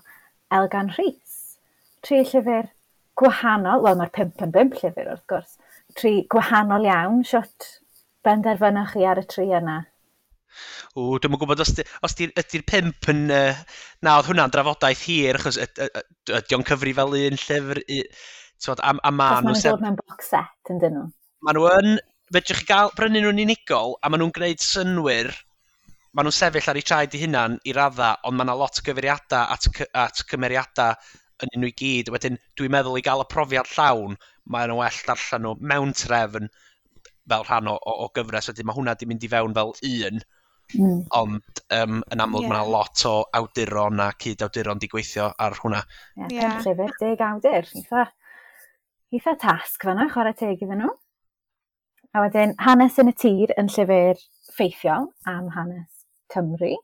[0.54, 1.58] Elgan Rhys.
[2.06, 2.70] Tri llyfr
[3.18, 5.58] gwahanol, wel mae'r pimp yn bimp llyfr wrth gwrs,
[5.98, 7.68] tri gwahanol iawn, siwt
[8.26, 9.80] benderfynwch chi ar y tri yna?
[10.98, 13.24] Ww, dwi'n gwybod os, di, os di, ydy'r pimp yn...
[13.32, 13.58] Uh,
[14.04, 17.82] na, oedd hwnna'n drafodaeth hir, achos ydy o'n cyfri fel un llyfr...
[17.88, 18.02] I,
[18.62, 19.54] Tywod, a, a ma nhw...
[19.56, 21.06] Os maen nhw'n box set yn dyn nhw.
[21.46, 21.96] Maen nhw yn...
[22.32, 25.32] Fedrwch chi gael brynu nhw'n unigol, a maen nhw'n gwneud synwyr.
[26.12, 28.84] Maen nhw'n sefyll ar eu traed i hunan i radda, ond maen nhw lot o
[28.86, 29.66] gyfeiriadau at,
[30.04, 30.94] at cymeriadau
[31.44, 32.12] yn unw i gyd.
[32.14, 34.16] Wedyn, dwi'n meddwl i gael y profiad llawn,
[34.52, 36.48] maen nhw'n well darllen nhw mewn trefn
[37.28, 40.22] fel rhan o, o, o gyfres, wedyn mae hwnna wedi mynd i fewn fel un,
[40.78, 40.98] mm.
[41.18, 42.52] ond um, yn amlwg yeah.
[42.52, 45.84] mae yna lot o awduron a cyd-awduron di gweithio ar hwnna.
[46.18, 46.96] Ie, yeah, yeah.
[47.00, 48.08] deg awdur, eitha,
[49.14, 50.92] eitha tasg fanna, chwarae teg iddyn nhw.
[52.12, 54.20] A wedyn, hanes yn y tir yn llyfr
[54.52, 55.88] ffeithiol am hanes
[56.32, 56.74] Cymru.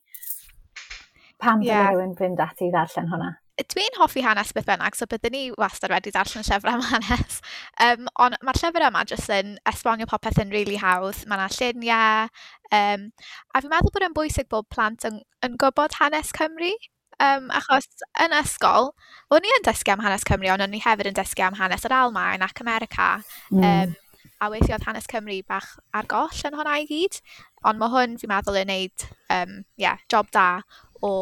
[1.39, 1.83] Pam yeah.
[1.83, 3.35] dylai rhywun fynd ati i ddarllen hwnna?
[3.59, 7.41] Dwi'n hoffi hanes beth bynnag, so byddwn ni wastad wedi darllen llyfr am hanes.
[7.83, 11.25] Um, ond mae'r llyfr yma jyst yn esbonio popeth yn rili really hawdd.
[11.27, 12.31] Mae yna lluniau.
[12.79, 13.09] Um,
[13.51, 16.71] a fi'n meddwl bod yn bwysig bod plant yn, yn gwybod hanes Cymru.
[17.19, 17.89] Um, achos
[18.23, 18.93] yn ysgol,
[19.35, 21.87] o'n i yn dysgu am hanes Cymru, ond o'n i hefyd yn dysgu am hanes
[21.89, 23.17] yr Almain ac America.
[23.51, 23.65] Mm.
[23.67, 23.97] Um,
[24.39, 27.19] a weithio oedd hanes Cymru bach ar goll yn hwnna i gyd.
[27.67, 30.61] Ond mae hwn, fi'n meddwl, yn gwneud um, yeah, job da
[31.05, 31.13] o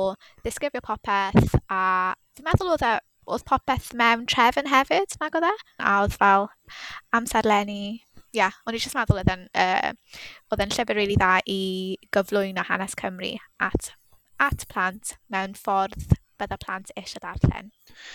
[0.44, 2.94] ddisgrifio popeth a dwi'n meddwl oedd e
[3.26, 5.54] oedd popeth mewn trefn hefyd, nag oedd e?
[5.82, 6.46] A oedd fel
[7.16, 7.96] amserlenni,
[8.36, 9.90] ia, yeah, o'n i jyst meddwl oedd e'n uh,
[10.52, 11.60] oedd e'n llyfr rili really dda i
[12.14, 13.32] gyflwyno hanes Cymru
[13.68, 13.90] at,
[14.42, 17.70] at plant mewn ffordd bydda plant eisiau darllen.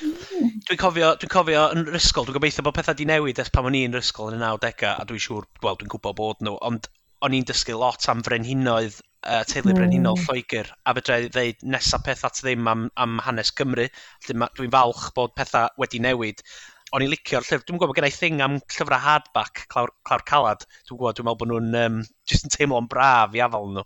[0.05, 0.57] Mm.
[0.67, 3.67] Dwi'n cofio, dwi'n cofio yn yr ysgol, dwi'n gobeithio bod pethau di newid ers pan
[3.67, 6.57] o'n i'n yr ysgol yn y 90au, a dwi'n siŵr, wel, dwi'n gwybod bod nhw,
[6.69, 6.89] ond
[7.25, 10.27] o'n i'n dysgu lot am frenhinoedd uh, teulu brenhinol mm.
[10.27, 13.87] Lloegr a fedra i ddeud nesaf peth at ddim am, am hanes Cymru.
[14.27, 16.43] Dwi'n falch bod pethau wedi newid.
[16.91, 17.63] O'n i'n licio'r llyfr.
[17.67, 20.65] Dwi'n gwybod bod gennau thing am llyfrau hardback, clawr, clawr calad.
[20.87, 23.85] Dwi'n gwybod, dwi'n meddwl bod nhw'n um, jyst yn teimlo'n braf i afal nhw.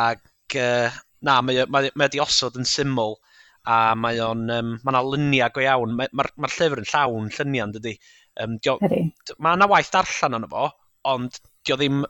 [0.00, 3.18] Ac uh, na, mae, mae, mae wedi osod yn syml
[3.66, 5.96] a mae o'n, um, mae yna lyniau go iawn.
[5.98, 7.96] Mae'r mae, mae llyfr yn llawn lluniau, dydy.
[8.40, 8.76] Um, dio,
[9.42, 10.36] mae yna waith darllen
[11.06, 12.04] ond dio ddim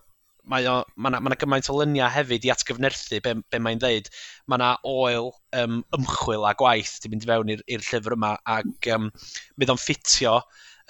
[0.51, 3.81] mae o, mae na, mae na gymaint o lyniau hefyd i atgyfnerthu be, be mae'n
[3.83, 4.11] dweud.
[4.51, 8.91] Mae na oel um, ymchwil a gwaith di mynd i fewn i'r llyfr yma ac
[8.95, 9.11] um,
[9.59, 10.39] bydd o'n ffitio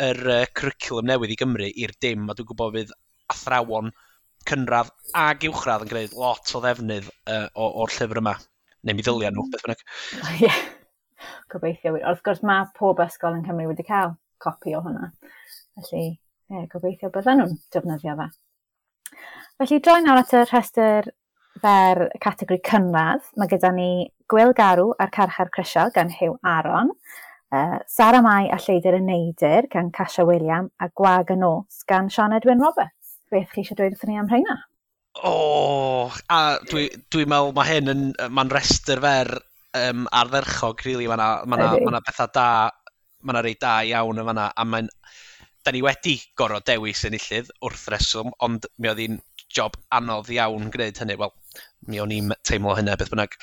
[0.06, 2.92] yr uh, cwricwlwm newydd i Gymru i'r dim a dwi'n gwybod fydd
[3.32, 3.92] athrawon
[4.46, 8.36] cynradd ag uwchradd yn gwneud lot o ddefnydd uh, o'r llyfr yma.
[8.86, 9.82] Neu mi ddyliau nhw, beth bynnag.
[10.36, 10.60] Ie, yeah.
[11.52, 11.96] gobeithio.
[11.96, 15.10] Wrth gwrs mae pob ysgol yn Cymru wedi cael copi o hwnna.
[15.80, 16.04] Felly,
[16.52, 18.28] ie, gobeithio bydden nhw'n defnyddio fe.
[19.56, 21.10] Felly, droi nawr at y rhestr
[21.62, 23.90] fer categori cynradd, mae gyda ni
[24.30, 26.92] Gwyl Garw a'r Carchar Crisial gan Hew Aron,
[27.54, 32.10] uh, Sara Mai a Lleidyr y Neidr gan Casia William a Gwag y Nos gan
[32.10, 33.18] Sian Edwin Roberts.
[33.32, 34.56] Beth chi eisiau dweud wrthyn ni am rheina?
[35.24, 38.02] O, oh, a dwi'n dwi meddwl mae hyn yn,
[38.36, 39.30] mae'n restr fer
[39.80, 41.08] um, ardderchog, rili, really.
[41.08, 42.48] mae yna ma, ma, bethau da,
[43.24, 44.90] mae yna rei da iawn yn fanna, a mae'n,
[45.66, 49.18] da ni wedi gorfod dewis enillydd wrth reswm, ond mi oedd hi'n
[49.56, 51.18] job anodd iawn gwneud hynny.
[51.18, 51.32] Wel,
[51.90, 53.34] mi o'n i'n teimlo hynny beth bynnag.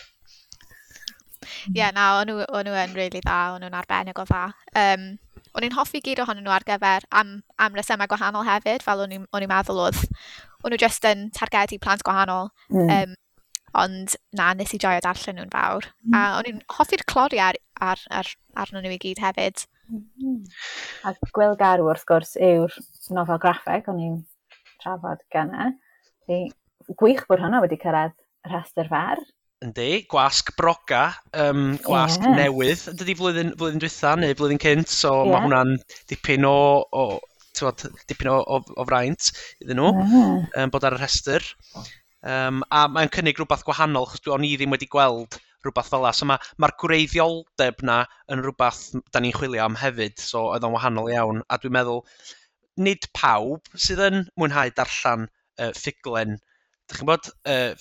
[1.44, 4.46] Ie, yeah, na, o'n nhw, nhw yn really dda, o'n nhw'n arbennig o dda.
[4.80, 5.10] Um,
[5.54, 9.18] o'n i'n hoffi gyd ohonyn nhw ar gyfer am, am resymau gwahanol hefyd, fel o'n
[9.18, 10.00] i'n meddwl oedd.
[10.64, 12.50] O'n nhw jyst yn targedu plant gwahanol.
[12.72, 12.96] Mm.
[12.96, 13.20] Um,
[13.84, 15.90] ond na, nes i joio darllen nhw'n fawr.
[16.06, 16.16] Mm.
[16.16, 16.40] A hmm.
[16.40, 18.30] o'n i'n hoffi'r clori ar, ar, ar,
[18.62, 19.66] arno nhw i gyd hefyd.
[19.94, 20.42] Mm.
[21.06, 22.74] A Gwyl Garw wrth gwrs yw'r
[23.14, 24.20] nofel graffeg o'n i'n
[24.82, 25.72] trafod gyna.
[26.26, 26.50] Felly
[27.00, 28.16] gwych bod hwnna wedi cyrraedd
[28.50, 29.22] rhestr fer.
[29.64, 31.06] Yndi, gwasg broga,
[31.40, 32.36] um, gwasg yeah.
[32.42, 35.30] newydd, dydy flwyddyn, flwyddyn dwytha neu flwyddyn cynt, so yeah.
[35.32, 35.78] mae hwnna'n
[36.12, 37.06] dipyn o, o
[37.56, 39.30] tywod, dipyn o, o, o fraint
[39.64, 40.42] iddyn nhw, mm.
[40.60, 41.48] um, bod ar y rhestr.
[42.28, 46.14] Um, a mae'n cynnig rhywbeth gwahanol, chos o'n i ddim wedi gweld rhywbeth fel 'na.
[46.16, 51.12] So ma' gwreiddioldeb 'na yn rhywbeth 'da ni'n chwilio am hefyd, so oedd o'n wahanol
[51.14, 51.44] iawn.
[51.50, 52.04] A dwi'n meddwl,
[52.88, 56.38] nid pawb sydd yn mwynhau darllen uh, ffuglen,
[56.88, 57.74] ydych chi'n bod, uh,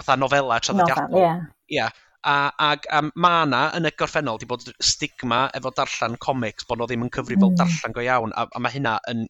[0.00, 1.10] fatha nofela traddodiadol.
[1.10, 1.42] Nofel, yeah.
[1.80, 2.06] yeah.
[2.20, 6.76] A, ag a mae yna yn y gorffennol wedi bod stigma efo darllen comics bod
[6.80, 7.56] nhw ddim yn cyfrifol mm.
[7.56, 9.22] darllen go iawn a, a mae hynna yn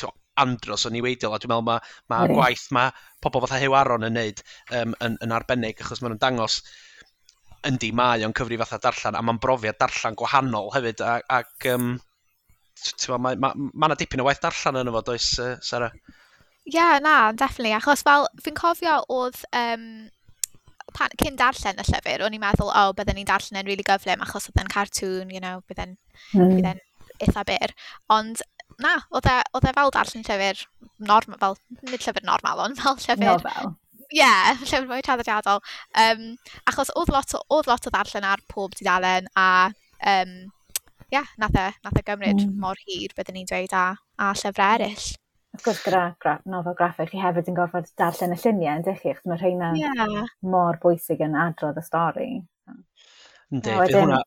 [0.00, 0.08] tw,
[0.40, 2.32] andros o niweidiol a dwi'n meddwl mae ma, yeah.
[2.32, 2.94] gwaith mae
[3.24, 4.40] pobl fatha Hew Aron yn neud
[4.78, 6.62] um, yn, yn arbennig achos maen nhw'n dangos
[7.66, 11.96] yndi, mae o'n cyfri fatha darllen, a mae'n brofiad darllen gwahanol hefyd, ac, ac um,
[13.24, 15.90] mae ma, ma, ma dipyn o waith darllen yn y fo, does, uh, Sarah?
[16.68, 19.88] Ie, yeah, na, definitely, achos fel, fi'n cofio oedd, um,
[20.96, 23.86] pan, cyn darllen y llyfr, o'n i'n meddwl, o, oh, bydden ni'n darllen yn really
[23.86, 25.96] gyflym achos oedd e'n cartoon, you know, bydden,
[26.36, 26.54] mm.
[26.54, 26.84] bydden
[27.24, 27.74] eitha byr.
[28.14, 28.44] Ond
[28.82, 30.64] na, oedd e, e fel darllen llyfr
[31.10, 31.58] normal, fel,
[31.90, 33.24] nid llyfr normal, ond fel llyfr...
[33.24, 33.76] Nofel.
[34.08, 35.58] Ie, yeah, llyfr mwy traddodiadol.
[36.00, 36.28] Um,
[36.70, 39.48] achos oedd lot, o, oedd lot o ddarllen ar pob dudalen a
[40.12, 40.36] um,
[41.12, 42.54] yeah, nath e, nath e gymryd mm.
[42.60, 43.86] mor hir byddwn ni'n dweud a,
[44.20, 45.08] a llyfrau eraill.
[45.56, 49.14] Wrth gwrs, gyda gra nofel graffau, chi hefyd yn gorfod darllen y lluniau, ydych chi?
[49.16, 50.26] Chos mae rheina yeah.
[50.44, 52.28] mor bwysig yn adrodd y stori.
[53.48, 54.20] Ynddi, bydd hwnna,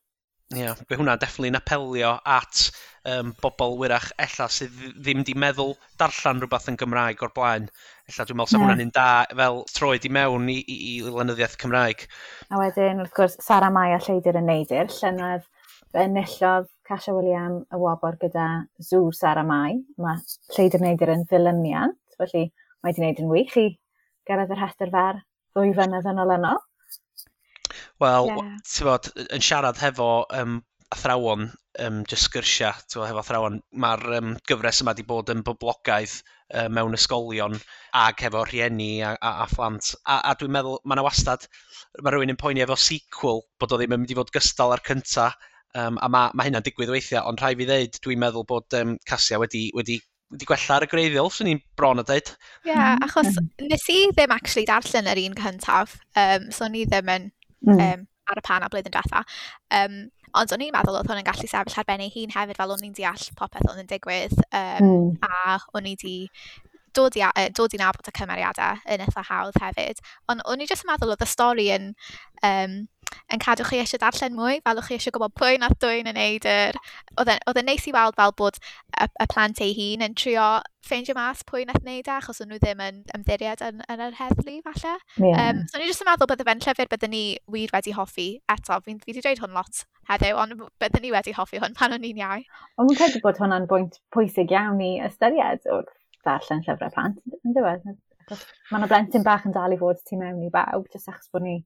[0.56, 2.64] yeah, fe hwnna definitely'n apelio at
[3.08, 7.68] um, bobl wyrach ella sydd ddim di meddwl darllen rhywbeth yn Gymraeg o'r blaen.
[8.10, 8.64] Ella dwi'n meddwl yeah.
[8.64, 12.06] hwnna'n un da fel troi di mewn i, i, i lenyddiaeth Cymraeg.
[12.50, 15.48] A wedyn, wrth gwrs, Sara Mai a Lleidir yn neidir, llynydd
[16.02, 18.48] enillodd Casha William y wobr gyda
[18.80, 19.78] zw Sara Mai.
[20.00, 20.20] Mae
[20.56, 22.48] Lleidir Neidir yn ddilyniant, felly
[22.82, 23.68] mae wedi gwneud yn wych i
[24.28, 26.60] gyrraedd yr hester fer ddwy flynedd yn olynol.
[28.02, 28.52] Wel, yeah.
[28.66, 30.60] ti'n bod, yn siarad hefo um,
[30.94, 31.50] athrawon,
[31.84, 36.98] um, just sgyrsia, hefo athrawon, mae'r um, gyfres yma wedi bod yn boblogaidd uh, mewn
[36.98, 37.56] ysgolion
[38.02, 39.94] ag hefo rhieni a, a, a phlant.
[40.02, 41.46] A, a dwi'n meddwl, mae yna wastad,
[42.00, 44.82] mae rhywun yn poeni efo sequel, bod o ddim yn mynd i fod gystal ar
[44.86, 45.30] cynta,
[45.78, 48.96] um, a mae ma hynna'n digwydd weithiau, ond rhaid fi ddeud, dwi'n meddwl bod um,
[49.08, 50.00] Casia wedi, wedi
[50.32, 52.30] wedi gwella ar y greiddiol, swn i'n bron o dweud.
[52.64, 53.66] Ie, yeah, achos mm.
[53.68, 57.26] nes i ddim actually darllen yr un cyntaf, um, so ni ddim yn
[57.70, 59.22] um, ar y pan a blwyddyn diwetha.
[59.78, 59.96] Um,
[60.40, 62.74] ond o'n i'n meddwl oedd hwn yn gallu sefyll ar ben ei hun hefyd fel
[62.74, 65.08] o'n i'n deall popeth oedd yn digwydd um, mm.
[65.28, 66.16] a o'n i wedi
[66.96, 70.00] dod i, uh, dod i nabod y cymeriadau yn eitha hawdd hefyd.
[70.32, 71.92] Ond o'n i jyst yn meddwl oedd y stori yn
[72.48, 72.82] um,
[73.32, 76.18] yn cadw chi eisiau darllen mwy, fel o'ch chi eisiau gwybod pwy nath dwy'n yn
[76.18, 76.78] neud yr...
[77.22, 80.46] Oedd yn neis i weld fel bod y, y plant ei hun yn trio
[80.86, 84.58] ffeindio mas pwy nath wneud e, achos nhw ddim yn ymddiried yn, yn yr heddlu,
[84.66, 84.94] falle.
[85.16, 85.38] Yeah.
[85.38, 88.78] Um, so, ni jyst yn meddwl bydde fe'n llyfr byddwn ni wir wedi hoffi eto.
[88.86, 92.06] Fi'n fi wedi dweud hwn lot heddiw, ond byddwn ni wedi hoffi hwn pan o'n
[92.08, 92.46] i'n iau.
[92.82, 95.86] Ond fi'n credu bod hwnna'n bwynt pwysig iawn i ystyried o'r
[96.26, 97.86] darllen llyfrau plant, yn dweud.
[98.32, 101.46] Mae yna blentyn bach yn dal i fod tu mewn i bawb, jyst achos bod
[101.46, 101.60] ni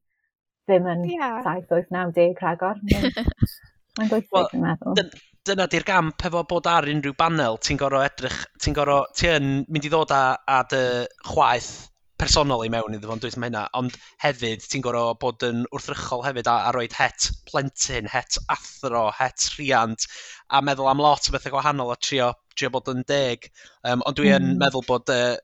[0.67, 1.41] ddim yn yeah.
[1.47, 2.79] saith, wyth, naw, deg rhagor.
[2.83, 5.11] Mae'n gweithio, well, dwi'n meddwl.
[5.47, 9.87] Dyna di'r gamp efo bod ar unrhyw banel, ti'n gorfod edrych, ti'n gorfod, ti'n mynd
[9.87, 10.83] i ddod â dy
[11.29, 11.75] chwaith
[12.21, 16.25] personol i mewn iddo fo'n dweud mae hynna, ond hefyd ti'n gorfod bod yn wrthrychol
[16.25, 20.07] hefyd a, a roed het plentyn, het athro, het rhiant,
[20.49, 23.51] a meddwl am lot o bethau gwahanol a trio, trio bod yn deg.
[23.87, 24.61] Um, ond dwi yn mm.
[24.63, 25.35] meddwl bod uh,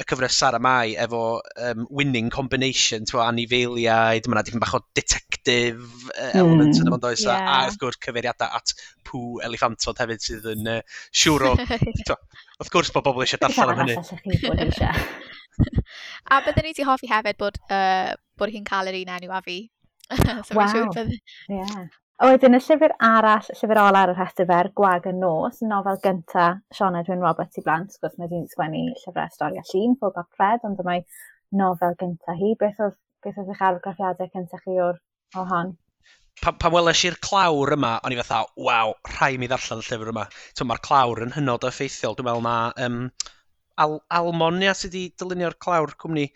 [0.00, 4.82] y cyfres Sara Mai efo um, winning combination, ti'n anifeiliaid, mae'n yna dipyn bach o
[4.96, 6.80] detective uh, element mm.
[6.80, 7.42] yn ymwneud oes, yeah.
[7.42, 8.74] a, a wrth gwrs cyfeiriadau at
[9.08, 11.54] pŵ eliffantod hefyd sydd yn uh, siŵr o...
[12.62, 13.98] wrth gwrs bod bobl eisiau darllen am hynny.
[16.32, 19.42] a byddwn ni ti hoffi hefyd bod, uh, bod hi'n cael yr un enw a
[19.44, 19.58] fi.
[20.46, 20.68] so wow.
[20.72, 21.12] Siŵr
[21.52, 21.84] yeah.
[22.22, 25.62] A wedyn y llyfr arall, y llyfr ola ar y rhestr fer, Gwag y Nos,
[25.66, 27.96] nofel gynta, Sean Edwin Roberts i blant.
[27.98, 31.02] Gwrs mae di'n sgwennu llyfrau stori a llun, ffwrdd ac fred, ond mae
[31.58, 32.52] nofel gynta hi.
[32.60, 35.00] Beth oedd, beth oedd eich arwgraffiadau cyntaf chi o'r
[35.40, 35.74] o hon?
[36.40, 40.12] pan, pan weles i'r clawr yma, o'n i fatha, waw, rhai mi ddarllen y llyfr
[40.12, 40.26] yma.
[40.70, 42.16] Mae'r clawr yn hynod o effeithiol.
[42.18, 42.98] Dwi'n meddwl na um,
[43.82, 46.26] Al Almonia sydd wedi dylunio'r clawr cwmni.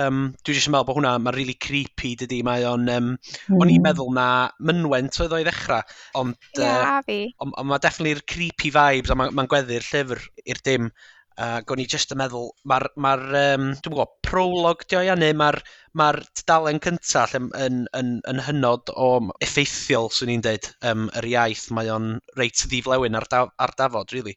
[0.00, 3.56] Um, dwi jyst yn meddwl bod hwnna, mae'n really creepy dydy, mae o'n, um, mm.
[3.56, 3.86] o'n i'n mm.
[3.88, 4.26] meddwl na
[4.68, 5.82] mynwent oedd o'i ddechrau,
[6.20, 10.60] ond, yeah, uh, ond, ond mae definitely'r creepy vibes, a mae'n ma gweddu'r llyfr i'r
[10.68, 10.92] dim,
[11.40, 15.10] a uh, o'n i jyst yn meddwl, mae'r, ma um, dwi'n gwybod, prolog di o'i
[15.10, 15.58] anu, mae'r
[15.98, 16.10] ma
[16.50, 19.08] dalen cyntaf yn, yn, yn, yn hynod o
[19.46, 24.12] effeithiol, swn i'n dweud, um, yr iaith, mae o'n reit ddiflewyn ar, da, ar dafod,
[24.14, 24.36] really,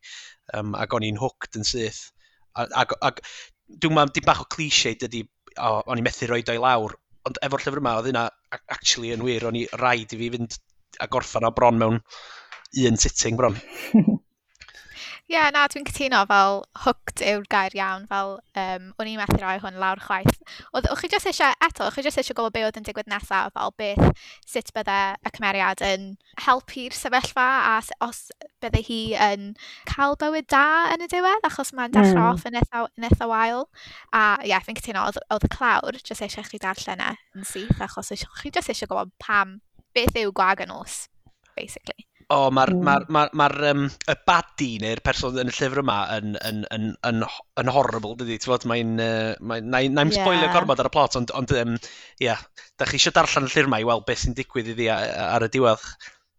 [0.57, 2.07] um, ac o'n i'n hooked yn syth.
[2.61, 3.21] Ac, ac
[3.81, 5.23] dwi'n meddwl, dim bach o cliché dydy,
[5.57, 6.95] o, o'n i'n methu roed o'i lawr,
[7.27, 8.27] ond efo'r llyfr yma, oedd hynna
[8.75, 10.59] actually yn wir, o'n i rhaid i fi fynd
[11.01, 12.01] a gorffan o bron mewn
[12.83, 13.57] un sitting bron.
[15.31, 19.37] Ie, yeah, na, dwi'n cytuno fel hooked yw'r gair iawn, fel um, o'n i'n methu
[19.39, 20.41] rhoi hwn lawr chwaith.
[20.75, 23.07] Oedd, o'ch chi jyst eisiau, eto, o'ch chi jyst eisiau gwybod be oedd yn digwydd
[23.07, 26.05] nesaf, fel beth, sut bydde y cymeriad yn
[26.43, 28.21] helpu'r sefyllfa, a os
[28.59, 29.49] bydde hi yn
[29.87, 32.29] cael bywyd da yn y diwedd, achos mae'n dechrau mm.
[32.35, 33.67] off yn eitha, yn eitha wael.
[34.11, 37.79] A ie, yeah, fi'n cytuno, oedd y clawr jyst eisiau chi darllen e yn syth,
[37.87, 39.61] achos o'ch chi jyst eisiau gwybod pam,
[39.95, 41.05] beth yw gwag yn os,
[41.55, 42.11] basically.
[42.31, 42.83] O, mae'r mm.
[42.85, 46.63] ma ma, ma, ma um, y badi neu'r person yn y llyfr yma yn, yn,
[46.75, 47.27] yn, yn,
[47.61, 48.39] yn horrible, dydy.
[48.43, 48.95] Ti'n mae'n...
[49.03, 50.55] Uh, mae, na i'm spoilio yeah.
[50.55, 51.77] gormod ar y plot, ond, ond um,
[52.23, 52.41] yeah,
[52.79, 55.51] da chi eisiau darllen y llyfr yma i weld beth sy'n digwydd iddi ar y
[55.53, 55.87] diwedd.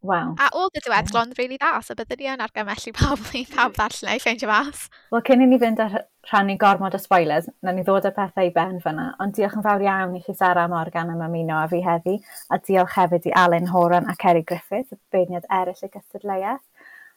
[0.05, 0.35] Wow.
[0.37, 3.31] A oedd y diwedd glond rili really da, so byddwn ni yn argymell i pawb
[3.33, 4.91] i pawb ddarllen ei ffeindio mas.
[5.15, 8.49] Wel, cyn i ni fynd ar rhannu gormod o spoilers, na ni ddod â pethau
[8.49, 11.67] i ben fyna, ond diolch yn fawr iawn i chi Sara Morgan am ymuno a
[11.71, 12.19] fi heddi,
[12.51, 16.65] a diolch hefyd i Alan Horan a Kerry Griffith, beirniad eraill y gystadleuaeth,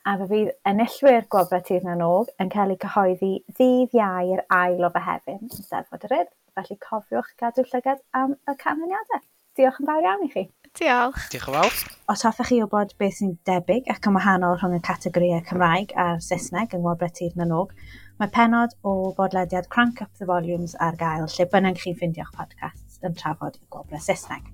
[0.08, 4.86] a fe fydd enillwyr gwobrau tir na nog yn cael ei cyhoeddi ddydd iau'r ail
[4.88, 9.24] o fe hefyd yn Steddfod yr Yd, felly cofiwch gadw llygad am y canlyniadau.
[9.58, 10.46] Diolch yn fawr iawn i chi.
[10.78, 11.28] Diolch.
[11.34, 11.78] Diolch yn fawr.
[12.14, 16.22] Os hoffech chi wybod beth sy'n debyg ac yn wahanol rhwng y categorïau Cymraeg a'r
[16.24, 17.74] Saesneg yng Ngwobrau Tir Nanog,
[18.18, 23.06] Mae penod o bodlediad Crank Up the Volumes ar gael lle bynnag chi'n ffindio'ch podcast
[23.06, 24.50] yn trafod y gwobrau Saesneg.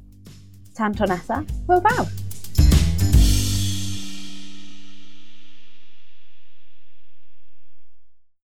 [0.75, 2.32] Tan tro nesaf, hwyl fawr!